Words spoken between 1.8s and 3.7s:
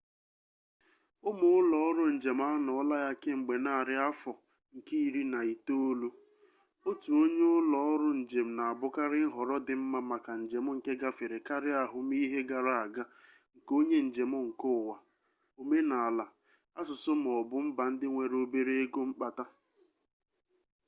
ọrụ njem anọọla ya kemgbe